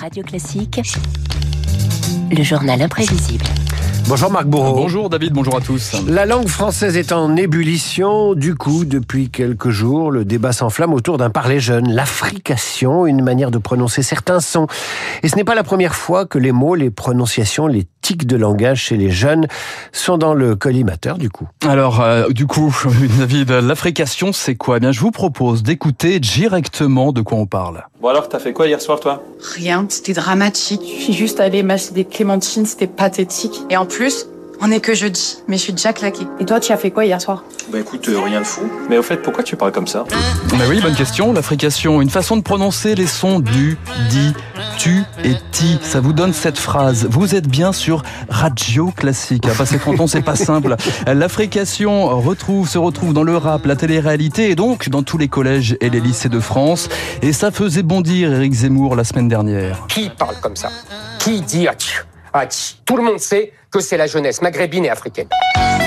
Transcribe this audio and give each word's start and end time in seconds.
Radio 0.00 0.22
Classique, 0.22 0.80
le 2.30 2.42
journal 2.42 2.80
imprévisible. 2.80 3.44
Bonjour 4.08 4.30
Marc 4.30 4.46
Bourreau. 4.46 4.74
Bonjour 4.74 5.10
David, 5.10 5.34
bonjour 5.34 5.56
à 5.56 5.60
tous. 5.60 5.94
La 6.08 6.24
langue 6.24 6.48
française 6.48 6.96
est 6.96 7.12
en 7.12 7.36
ébullition. 7.36 8.34
Du 8.34 8.54
coup, 8.54 8.86
depuis 8.86 9.28
quelques 9.28 9.68
jours, 9.68 10.10
le 10.10 10.24
débat 10.24 10.52
s'enflamme 10.52 10.94
autour 10.94 11.18
d'un 11.18 11.28
parler 11.28 11.60
jeune, 11.60 11.92
l'affrication, 11.92 13.06
une 13.06 13.22
manière 13.22 13.50
de 13.50 13.58
prononcer 13.58 14.02
certains 14.02 14.40
sons. 14.40 14.68
Et 15.22 15.28
ce 15.28 15.36
n'est 15.36 15.44
pas 15.44 15.54
la 15.54 15.64
première 15.64 15.94
fois 15.94 16.24
que 16.24 16.38
les 16.38 16.52
mots, 16.52 16.74
les 16.74 16.90
prononciations, 16.90 17.66
les 17.66 17.86
tics 18.10 18.26
de 18.26 18.36
langage 18.36 18.82
chez 18.82 18.96
les 18.96 19.10
jeunes 19.10 19.46
sont 19.92 20.18
dans 20.18 20.34
le 20.34 20.56
collimateur 20.56 21.16
du 21.16 21.30
coup. 21.30 21.46
Alors, 21.64 22.00
euh, 22.00 22.28
du 22.30 22.46
coup, 22.46 22.74
David, 23.18 23.50
l'affrication, 23.50 24.32
c'est 24.32 24.56
quoi? 24.56 24.78
Eh 24.78 24.80
bien, 24.80 24.90
je 24.90 24.98
vous 24.98 25.12
propose 25.12 25.62
d'écouter 25.62 26.18
directement 26.18 27.12
de 27.12 27.20
quoi 27.20 27.38
on 27.38 27.46
parle. 27.46 27.84
Bon 28.02 28.08
alors, 28.08 28.28
t'as 28.28 28.40
fait 28.40 28.52
quoi 28.52 28.66
hier 28.66 28.80
soir, 28.80 28.98
toi? 28.98 29.22
Rien, 29.54 29.86
c'était 29.88 30.12
dramatique. 30.12 30.80
Je 30.82 31.04
suis 31.04 31.12
juste 31.12 31.38
allée 31.38 31.62
m'acheter 31.62 31.94
des 31.94 32.04
clémentines, 32.04 32.66
c'était 32.66 32.88
pathétique. 32.88 33.60
Et 33.70 33.76
en 33.76 33.86
plus, 33.86 34.26
on 34.62 34.70
est 34.70 34.80
que 34.80 34.94
jeudi, 34.94 35.38
mais 35.48 35.56
je 35.56 35.62
suis 35.62 35.72
déjà 35.72 35.92
claquée. 35.92 36.26
Et 36.38 36.44
toi, 36.44 36.60
tu 36.60 36.72
as 36.72 36.76
fait 36.76 36.90
quoi 36.90 37.04
hier 37.04 37.20
soir? 37.20 37.44
Bah 37.72 37.78
écoute, 37.78 38.08
euh, 38.08 38.20
rien 38.20 38.40
de 38.40 38.46
fou. 38.46 38.62
Mais 38.88 38.98
au 38.98 39.02
fait, 39.02 39.16
pourquoi 39.16 39.42
tu 39.42 39.56
parles 39.56 39.72
comme 39.72 39.86
ça? 39.86 40.04
Mais 40.58 40.66
oui, 40.68 40.80
bonne 40.80 40.94
question. 40.94 41.32
L'affrication, 41.32 42.02
une 42.02 42.10
façon 42.10 42.36
de 42.36 42.42
prononcer 42.42 42.94
les 42.94 43.06
sons 43.06 43.40
du, 43.40 43.78
di, 44.10 44.32
tu 44.76 45.02
et 45.24 45.34
ti. 45.52 45.78
Ça 45.82 46.00
vous 46.00 46.12
donne 46.12 46.32
cette 46.32 46.58
phrase. 46.58 47.06
Vous 47.10 47.34
êtes 47.34 47.48
bien 47.48 47.72
sur 47.72 48.02
Radio 48.28 48.90
Classique. 48.94 49.46
À 49.46 49.54
passer 49.54 49.78
30 49.78 50.00
ans, 50.00 50.06
c'est 50.06 50.22
pas 50.22 50.36
simple. 50.36 50.76
L'affrication 51.06 52.20
retrouve, 52.20 52.68
se 52.68 52.78
retrouve 52.78 53.14
dans 53.14 53.22
le 53.22 53.36
rap, 53.36 53.66
la 53.66 53.76
télé-réalité 53.76 54.50
et 54.50 54.54
donc 54.54 54.88
dans 54.88 55.02
tous 55.02 55.18
les 55.18 55.28
collèges 55.28 55.76
et 55.80 55.90
les 55.90 56.00
lycées 56.00 56.28
de 56.28 56.40
France. 56.40 56.88
Et 57.22 57.32
ça 57.32 57.50
faisait 57.50 57.82
bondir 57.82 58.32
Eric 58.32 58.52
Zemmour 58.52 58.96
la 58.96 59.04
semaine 59.04 59.28
dernière. 59.28 59.86
Qui 59.88 60.10
parle 60.10 60.36
comme 60.40 60.56
ça? 60.56 60.70
Qui 61.18 61.40
dit 61.40 61.66
atch 62.32 62.76
Tout 62.84 62.96
le 62.96 63.02
monde 63.02 63.20
sait 63.20 63.52
que 63.70 63.80
c'est 63.80 63.96
la 63.96 64.06
jeunesse 64.06 64.42
maghrébine 64.42 64.84
et 64.84 64.90
africaine. 64.90 65.28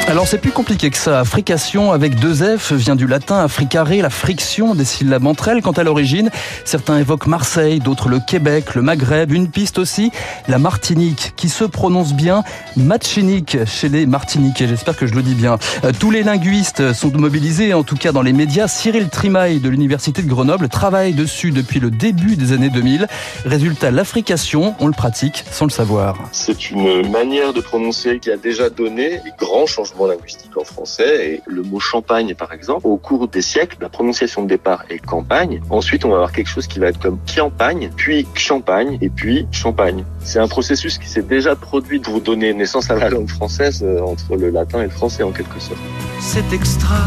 Alors 0.09 0.27
c'est 0.27 0.37
plus 0.37 0.51
compliqué 0.51 0.89
que 0.91 0.97
ça. 0.97 1.21
Africation 1.21 1.91
avec 1.91 2.19
deux 2.19 2.57
F 2.57 2.73
vient 2.73 2.95
du 2.95 3.07
latin 3.07 3.39
africare, 3.39 3.89
la 3.89 4.09
friction 4.09 4.75
des 4.75 4.85
syllabes 4.85 5.25
entre 5.25 5.47
elles. 5.47 5.61
Quant 5.61 5.71
à 5.71 5.83
l'origine, 5.83 6.29
certains 6.65 6.99
évoquent 6.99 7.25
Marseille, 7.25 7.79
d'autres 7.79 8.09
le 8.09 8.19
Québec, 8.19 8.75
le 8.75 8.81
Maghreb, 8.81 9.31
une 9.31 9.49
piste 9.49 9.79
aussi, 9.79 10.11
la 10.47 10.59
Martinique, 10.59 11.33
qui 11.35 11.47
se 11.49 11.63
prononce 11.63 12.13
bien 12.13 12.43
Machinique 12.75 13.57
chez 13.65 13.89
les 13.89 14.05
Martiniquais. 14.05 14.67
J'espère 14.67 14.97
que 14.97 15.07
je 15.07 15.15
le 15.15 15.23
dis 15.23 15.35
bien. 15.35 15.57
Euh, 15.83 15.91
Tous 15.97 16.11
les 16.11 16.21
linguistes 16.21 16.93
sont 16.93 17.11
mobilisés, 17.11 17.73
en 17.73 17.83
tout 17.83 17.95
cas 17.95 18.11
dans 18.11 18.21
les 18.21 18.33
médias. 18.33 18.67
Cyril 18.67 19.09
Trimaille 19.09 19.61
de 19.61 19.69
l'Université 19.69 20.21
de 20.21 20.27
Grenoble 20.27 20.67
travaille 20.67 21.13
dessus 21.13 21.51
depuis 21.51 21.79
le 21.79 21.89
début 21.89 22.35
des 22.35 22.51
années 22.51 22.69
2000. 22.69 23.07
Résultat, 23.45 23.89
l'affrication, 23.89 24.75
on 24.79 24.87
le 24.87 24.93
pratique 24.93 25.45
sans 25.49 25.65
le 25.65 25.71
savoir. 25.71 26.17
C'est 26.33 26.69
une 26.69 27.09
manière 27.09 27.53
de 27.53 27.61
prononcer 27.61 28.19
qui 28.19 28.29
a 28.31 28.37
déjà 28.37 28.69
donné 28.69 29.21
des 29.23 29.31
grands 29.39 29.65
changements 29.65 29.93
linguistiques 30.07 30.57
en 30.57 30.63
français. 30.63 31.33
Et 31.33 31.41
le 31.45 31.61
mot 31.61 31.79
champagne, 31.79 32.35
par 32.35 32.53
exemple, 32.53 32.87
au 32.87 32.97
cours 32.97 33.27
des 33.27 33.41
siècles, 33.41 33.77
la 33.81 33.89
prononciation 33.89 34.43
de 34.43 34.49
départ 34.49 34.83
est 34.89 34.99
campagne. 34.99 35.61
Ensuite, 35.69 36.05
on 36.05 36.09
va 36.09 36.15
avoir 36.15 36.31
quelque 36.31 36.49
chose 36.49 36.67
qui 36.67 36.79
va 36.79 36.87
être 36.87 36.99
comme 36.99 37.19
champagne, 37.25 37.89
puis 37.95 38.27
champagne, 38.33 38.97
et 39.01 39.09
puis 39.09 39.47
champagne. 39.51 40.05
C'est 40.23 40.39
un 40.39 40.47
processus 40.47 40.97
qui 40.97 41.07
s'est 41.07 41.21
déjà 41.21 41.55
produit 41.55 41.99
pour 41.99 42.21
donner 42.21 42.53
naissance 42.53 42.89
à 42.89 42.95
la 42.95 43.09
langue 43.09 43.29
française 43.29 43.83
euh, 43.83 44.01
entre 44.01 44.35
le 44.35 44.49
latin 44.49 44.81
et 44.81 44.85
le 44.85 44.89
français 44.89 45.23
en 45.23 45.31
quelque 45.31 45.59
sorte. 45.59 45.79
C'est 46.19 46.53
extra. 46.53 46.97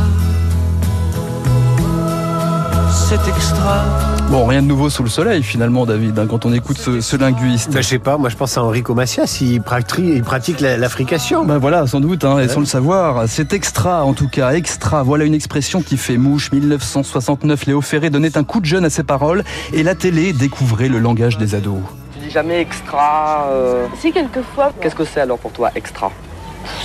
C'est 3.08 3.28
extra. 3.28 3.84
Bon, 4.30 4.46
rien 4.46 4.62
de 4.62 4.66
nouveau 4.66 4.90
sous 4.90 5.04
le 5.04 5.08
soleil 5.08 5.42
finalement, 5.44 5.86
David, 5.86 6.18
hein, 6.18 6.26
quand 6.28 6.44
on 6.44 6.52
écoute 6.52 6.76
ce, 6.78 7.00
ce 7.00 7.16
linguiste. 7.16 7.72
Ben, 7.72 7.80
je 7.80 7.86
sais 7.88 7.98
pas, 8.00 8.16
moi 8.18 8.28
je 8.28 8.36
pense 8.36 8.58
à 8.58 8.64
Enrico 8.64 8.94
Macias, 8.94 9.38
il 9.40 9.62
pratique, 9.62 10.04
il 10.04 10.22
pratique 10.24 10.60
la- 10.60 10.76
l'affrication. 10.76 11.44
Ben 11.44 11.58
voilà, 11.58 11.86
sans 11.86 12.00
doute, 12.00 12.24
hein, 12.24 12.40
et 12.40 12.48
sans 12.48 12.58
le 12.60 12.66
savoir. 12.66 13.24
C'est 13.28 13.52
extra, 13.52 14.04
en 14.04 14.12
tout 14.12 14.28
cas, 14.28 14.50
extra. 14.52 15.04
Voilà 15.04 15.24
une 15.24 15.34
expression 15.34 15.82
qui 15.82 15.96
fait 15.96 16.16
mouche. 16.16 16.50
1969, 16.50 17.66
Léo 17.66 17.80
Ferré 17.80 18.10
donnait 18.10 18.36
un 18.36 18.42
coup 18.44 18.60
de 18.60 18.66
jeune 18.66 18.84
à 18.84 18.90
ses 18.90 19.04
paroles 19.04 19.44
et 19.72 19.84
la 19.84 19.94
télé 19.94 20.32
découvrait 20.32 20.88
le 20.88 20.98
langage 20.98 21.38
des 21.38 21.54
ados. 21.54 21.78
Tu 22.14 22.26
dis 22.26 22.30
jamais 22.30 22.60
extra. 22.60 23.46
euh, 23.50 23.86
Si, 24.00 24.10
quelquefois, 24.10 24.72
Qu'est-ce 24.80 24.96
que 24.96 25.04
c'est 25.04 25.20
alors 25.20 25.38
pour 25.38 25.52
toi, 25.52 25.70
extra? 25.76 26.10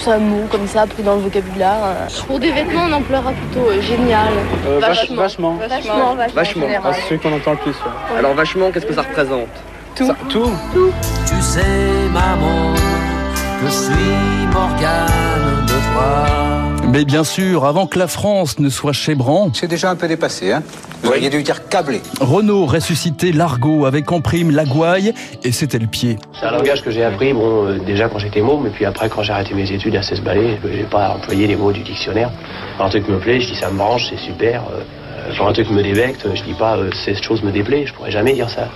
C'est 0.01 0.11
un 0.11 0.17
mot 0.19 0.45
comme 0.51 0.67
ça 0.67 0.85
pris 0.87 1.03
dans 1.03 1.15
le 1.15 1.21
vocabulaire. 1.21 1.77
euh. 1.83 2.07
Pour 2.27 2.39
des 2.39 2.51
vêtements, 2.51 2.83
on 2.89 2.93
emploiera 2.93 3.31
plutôt 3.31 3.67
euh, 3.69 3.81
génial. 3.81 4.27
vachement. 4.79 5.15
Vachement, 5.21 5.55
vachement. 5.55 6.15
Vachement. 6.33 6.65
général. 6.67 6.95
celui 7.07 7.19
qu'on 7.19 7.33
entend 7.35 7.51
le 7.51 7.57
plus. 7.57 7.75
Alors, 8.17 8.33
vachement, 8.33 8.71
qu'est-ce 8.71 8.85
que 8.85 8.93
ça 8.93 9.01
représente? 9.03 9.47
Tout. 9.95 10.07
Ça- 10.07 10.15
tout 10.29 10.51
Tu 11.27 11.41
sais, 11.41 11.61
maman, 12.13 12.73
que 13.61 13.67
je 13.67 13.71
suis 13.71 14.47
Morgane 14.53 15.65
de 15.65 15.93
toi. 15.93 16.60
Mais 16.91 17.05
bien 17.05 17.23
sûr, 17.23 17.63
avant 17.65 17.87
que 17.87 17.97
la 17.97 18.07
France 18.07 18.59
ne 18.59 18.67
soit 18.67 18.91
chébran, 18.91 19.49
C'est 19.53 19.69
déjà 19.69 19.89
un 19.91 19.95
peu 19.95 20.09
dépassé, 20.09 20.51
hein 20.51 20.61
Vous 21.01 21.09
auriez 21.09 21.29
dû 21.29 21.41
dire 21.41 21.69
câblé. 21.69 22.01
Renault 22.19 22.65
ressuscitait 22.65 23.31
l'argot 23.31 23.85
avec 23.85 24.11
en 24.11 24.19
prime 24.19 24.51
la 24.51 24.65
gouaille 24.65 25.13
et 25.41 25.53
c'était 25.53 25.79
le 25.79 25.87
pied. 25.87 26.17
C'est 26.37 26.47
un 26.47 26.51
langage 26.51 26.83
que 26.83 26.91
j'ai 26.91 27.05
appris, 27.05 27.31
bon, 27.31 27.65
euh, 27.67 27.79
déjà 27.79 28.09
quand 28.09 28.19
j'étais 28.19 28.41
môme, 28.41 28.67
et 28.67 28.71
puis 28.71 28.83
après 28.83 29.07
quand 29.07 29.23
j'ai 29.23 29.31
arrêté 29.31 29.53
mes 29.53 29.71
études 29.71 29.95
à 29.95 30.01
16 30.03 30.19
balais, 30.21 30.59
euh, 30.65 30.69
j'ai 30.73 30.83
pas 30.83 31.11
employé 31.15 31.47
les 31.47 31.55
mots 31.55 31.71
du 31.71 31.81
dictionnaire. 31.81 32.29
Quand 32.77 32.85
un 32.85 32.89
truc 32.89 33.07
me 33.07 33.19
plaît, 33.19 33.39
je 33.39 33.47
dis 33.47 33.55
ça 33.55 33.69
me 33.71 33.77
branche, 33.77 34.07
c'est 34.09 34.19
super. 34.19 34.63
Euh, 34.73 34.81
Quand 35.37 35.47
un 35.47 35.53
truc 35.53 35.69
me 35.69 35.81
débecte, 35.83 36.27
je 36.35 36.43
dis 36.43 36.53
pas 36.55 36.75
euh, 36.75 36.89
cette 37.05 37.23
chose 37.23 37.41
me 37.41 37.51
déplaît, 37.51 37.85
je 37.85 37.93
pourrais 37.93 38.11
jamais 38.11 38.33
dire 38.33 38.49
ça. 38.49 38.67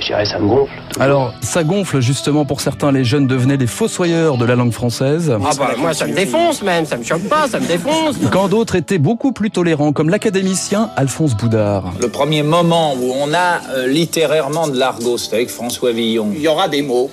Je 0.00 0.06
dirais 0.06 0.24
ça 0.24 0.38
me 0.38 0.46
gonfle. 0.48 0.72
Alors, 1.00 1.32
ça 1.40 1.64
gonfle 1.64 2.00
justement 2.00 2.44
pour 2.44 2.60
certains, 2.60 2.92
les 2.92 3.04
jeunes 3.04 3.26
devenaient 3.26 3.56
les 3.56 3.66
fossoyeurs 3.66 4.36
de 4.36 4.44
la 4.44 4.54
langue 4.54 4.72
française. 4.72 5.32
Ah 5.44 5.50
bah 5.58 5.70
moi 5.78 5.94
ça 5.94 6.06
me 6.06 6.14
défonce 6.14 6.62
même, 6.62 6.84
ça 6.86 6.96
me 6.96 7.04
choque 7.04 7.22
pas, 7.28 7.48
ça 7.48 7.60
me 7.60 7.66
défonce. 7.66 8.16
Quand 8.32 8.48
d'autres 8.48 8.74
étaient 8.76 8.98
beaucoup 8.98 9.32
plus 9.32 9.50
tolérants, 9.50 9.92
comme 9.92 10.10
l'académicien 10.10 10.90
Alphonse 10.96 11.34
Boudard. 11.36 11.92
Le 12.00 12.08
premier 12.08 12.42
moment 12.42 12.94
où 12.94 13.12
on 13.18 13.32
a 13.34 13.60
euh, 13.74 13.86
littérairement 13.86 14.68
de 14.68 14.78
l'argot, 14.78 15.18
c'était 15.18 15.36
avec 15.36 15.50
François 15.50 15.92
Villon. 15.92 16.28
Il 16.34 16.40
y 16.40 16.48
aura 16.48 16.68
des 16.68 16.82
mots. 16.82 17.10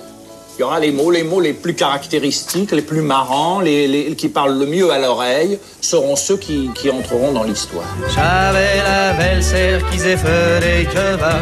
Il 0.58 0.60
y 0.60 0.64
aura 0.64 0.80
les 0.80 0.92
mots, 0.92 1.10
les 1.10 1.22
mots 1.22 1.40
les 1.40 1.54
plus 1.54 1.74
caractéristiques, 1.74 2.72
les 2.72 2.82
plus 2.82 3.00
marrants, 3.00 3.60
les, 3.60 3.88
les- 3.88 4.14
qui 4.14 4.28
parlent 4.28 4.58
le 4.58 4.66
mieux 4.66 4.90
à 4.92 4.98
l'oreille, 4.98 5.58
seront 5.80 6.14
ceux 6.14 6.36
qui, 6.36 6.68
qui 6.74 6.90
entreront 6.90 7.32
dans 7.32 7.42
l'histoire. 7.42 7.86
J'avais 8.14 8.76
la 8.84 9.14
belle 9.14 9.42
serre 9.42 9.80
qui 9.90 9.96
que 9.96 11.16
va. 11.16 11.32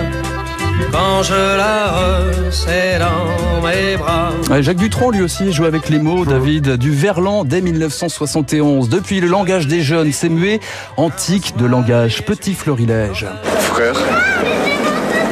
Quand 0.92 1.22
je 1.22 1.56
la 1.56 1.92
resserre 1.92 3.00
dans 3.00 3.66
mes 3.66 3.96
bras. 3.96 4.30
Ouais, 4.50 4.62
Jacques 4.62 4.78
Dutronc, 4.78 5.10
lui 5.10 5.22
aussi, 5.22 5.52
joue 5.52 5.64
avec 5.64 5.88
les 5.88 5.98
mots, 5.98 6.24
David, 6.24 6.76
du 6.76 6.90
Verlan 6.90 7.44
dès 7.44 7.60
1971. 7.60 8.88
Depuis, 8.88 9.20
le 9.20 9.28
langage 9.28 9.66
des 9.66 9.82
jeunes 9.82 10.12
s'est 10.12 10.28
mué, 10.28 10.60
antique 10.96 11.56
de 11.56 11.66
langage, 11.66 12.24
petit 12.24 12.54
florilège. 12.54 13.26
Frère, 13.60 13.96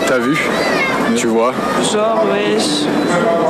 t'as 0.06 0.18
vu? 0.18 0.36
Tu 1.16 1.26
vois? 1.26 1.52
Genre, 1.92 2.24
wesh. 2.30 2.86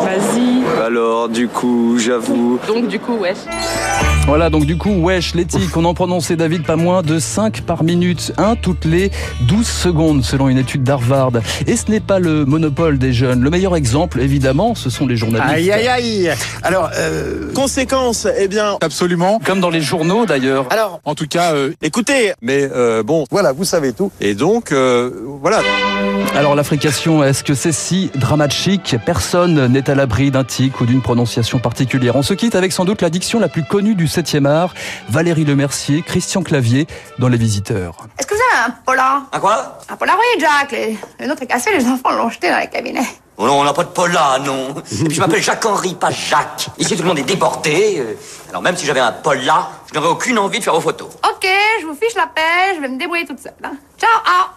Vas-y. 0.04 0.84
Alors, 0.86 1.28
du 1.28 1.48
coup, 1.48 1.98
j'avoue. 1.98 2.58
Donc, 2.66 2.88
du 2.88 2.98
coup, 2.98 3.16
wesh. 3.16 3.36
Voilà, 4.28 4.50
donc 4.50 4.66
du 4.66 4.76
coup, 4.76 4.90
wesh, 4.90 5.34
l'éthique, 5.34 5.74
on 5.74 5.86
en 5.86 5.94
prononçait, 5.94 6.36
David, 6.36 6.62
pas 6.64 6.76
moins 6.76 7.00
de 7.00 7.18
5 7.18 7.62
par 7.62 7.82
minute, 7.82 8.34
1 8.36 8.56
toutes 8.56 8.84
les 8.84 9.10
12 9.48 9.66
secondes, 9.66 10.22
selon 10.22 10.50
une 10.50 10.58
étude 10.58 10.82
d'Harvard. 10.82 11.32
Et 11.66 11.76
ce 11.76 11.90
n'est 11.90 11.98
pas 11.98 12.18
le 12.18 12.44
monopole 12.44 12.98
des 12.98 13.14
jeunes. 13.14 13.40
Le 13.40 13.48
meilleur 13.48 13.74
exemple, 13.74 14.20
évidemment, 14.20 14.74
ce 14.74 14.90
sont 14.90 15.06
les 15.06 15.16
journalistes. 15.16 15.50
Aïe 15.50 15.72
aïe 15.72 15.88
aïe 15.88 16.30
Alors, 16.62 16.90
euh, 16.98 17.50
Conséquence, 17.54 18.28
eh 18.38 18.48
bien, 18.48 18.76
Absolument. 18.82 19.40
Comme 19.42 19.60
dans 19.60 19.70
les 19.70 19.80
journaux, 19.80 20.26
d'ailleurs. 20.26 20.66
alors, 20.70 21.00
En 21.06 21.14
tout 21.14 21.26
cas, 21.26 21.54
euh, 21.54 21.72
écoutez, 21.80 22.34
mais 22.42 22.68
euh, 22.70 23.02
bon, 23.02 23.24
voilà, 23.30 23.52
vous 23.52 23.64
savez 23.64 23.94
tout. 23.94 24.12
Et 24.20 24.34
donc, 24.34 24.72
euh, 24.72 25.10
voilà. 25.40 25.62
Alors, 26.36 26.54
l'affrication, 26.54 27.24
est-ce 27.24 27.42
que 27.42 27.54
c'est 27.54 27.72
si 27.72 28.10
dramatique? 28.14 28.94
Personne 29.06 29.68
n'est 29.68 29.88
à 29.88 29.94
l'abri 29.94 30.30
d'un 30.30 30.44
tic 30.44 30.82
ou 30.82 30.86
d'une 30.86 31.00
prononciation 31.00 31.58
particulière. 31.58 32.14
On 32.14 32.22
se 32.22 32.34
quitte 32.34 32.54
avec 32.54 32.72
sans 32.72 32.84
doute 32.84 33.00
la 33.00 33.08
diction 33.08 33.40
la 33.40 33.48
plus 33.48 33.64
connue 33.64 33.94
du 33.94 34.06
7e 34.20 34.46
art, 34.46 34.74
Valérie 35.08 35.44
Lemercier, 35.44 36.02
Christian 36.02 36.42
Clavier, 36.42 36.86
dans 37.18 37.28
Les 37.28 37.36
Visiteurs. 37.38 37.96
Est-ce 38.18 38.26
que 38.26 38.34
vous 38.34 38.40
avez 38.52 38.66
un 38.66 38.70
polar 38.84 39.22
À 39.32 39.38
quoi? 39.38 39.78
Un 39.88 39.96
Polaroid, 39.96 40.22
Jack. 40.40 40.72
Les, 40.72 40.98
les 41.20 41.30
autres 41.30 41.42
est 41.42 41.46
cassé, 41.46 41.70
les 41.76 41.86
enfants 41.86 42.10
l'ont 42.10 42.28
jeté 42.28 42.50
dans 42.50 42.58
les 42.58 42.68
cabinets. 42.68 43.06
Oh 43.40 43.46
non, 43.46 43.60
on 43.60 43.64
n'a 43.64 43.72
pas 43.72 43.84
de 43.84 43.90
pola, 43.90 44.38
non. 44.44 44.70
Et 45.00 45.04
puis 45.04 45.14
je 45.14 45.20
m'appelle 45.20 45.40
Jacques-Henri, 45.42 45.94
pas 45.94 46.10
Jacques. 46.10 46.66
Ici, 46.78 46.96
tout 46.96 47.02
le 47.02 47.08
monde 47.08 47.20
est 47.20 47.22
déporté. 47.22 48.00
euh, 48.00 48.14
Alors 48.50 48.62
même 48.62 48.76
si 48.76 48.84
j'avais 48.84 48.98
un 48.98 49.12
pola, 49.12 49.68
je 49.88 49.94
n'aurais 49.94 50.08
aucune 50.10 50.38
envie 50.40 50.58
de 50.58 50.64
faire 50.64 50.74
vos 50.74 50.80
photos. 50.80 51.08
Ok, 51.24 51.46
je 51.80 51.86
vous 51.86 51.94
fiche 51.94 52.16
la 52.16 52.26
paix, 52.26 52.74
je 52.74 52.80
vais 52.80 52.88
me 52.88 52.98
débrouiller 52.98 53.26
toute 53.26 53.38
seule. 53.38 53.52
hein. 53.62 53.76
Ciao, 53.96 54.10
ah 54.26 54.50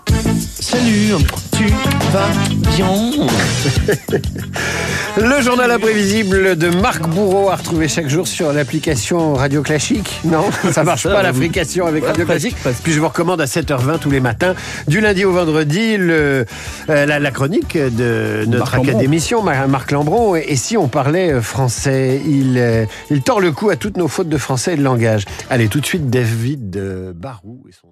Salut, 0.59 1.13
tu 1.67 2.07
vas 2.11 2.29
bien 2.75 2.87
Le 5.17 5.41
journal 5.41 5.69
imprévisible 5.71 6.55
de 6.55 6.69
Marc 6.69 7.05
Bourreau 7.07 7.49
à 7.49 7.55
retrouver 7.57 7.87
chaque 7.89 8.07
jour 8.07 8.27
sur 8.27 8.53
l'application 8.53 9.33
Radio 9.33 9.61
Classique. 9.61 10.21
Non, 10.23 10.45
ça 10.71 10.83
marche 10.83 11.03
pas 11.03 11.21
la 11.21 11.33
frication 11.33 11.85
avec 11.85 12.05
Radio 12.05 12.25
Classique. 12.25 12.55
Puis 12.83 12.93
je 12.93 12.99
vous 12.99 13.07
recommande 13.09 13.41
à 13.41 13.45
7h20 13.45 13.99
tous 13.99 14.09
les 14.09 14.21
matins, 14.21 14.55
du 14.87 15.01
lundi 15.01 15.25
au 15.25 15.33
vendredi, 15.33 15.97
le, 15.97 16.45
euh, 16.89 17.05
la, 17.05 17.19
la 17.19 17.31
chronique 17.31 17.77
de 17.77 18.45
notre 18.47 18.75
Marc 18.77 18.87
académicien, 18.89 19.41
Mar- 19.41 19.67
Marc 19.67 19.91
Lambron. 19.91 20.35
Et, 20.37 20.45
et 20.47 20.55
si 20.55 20.77
on 20.77 20.87
parlait 20.87 21.31
euh, 21.33 21.41
français, 21.41 22.21
il, 22.25 22.57
euh, 22.57 22.85
il 23.09 23.21
tord 23.21 23.41
le 23.41 23.51
cou 23.51 23.69
à 23.69 23.75
toutes 23.75 23.97
nos 23.97 24.07
fautes 24.07 24.29
de 24.29 24.37
français 24.37 24.73
et 24.73 24.77
de 24.77 24.83
langage. 24.83 25.25
Allez, 25.49 25.67
tout 25.67 25.81
de 25.81 25.85
suite, 25.85 26.09
David 26.09 26.81
Barou 27.15 27.63
et 27.69 27.73
son 27.73 27.89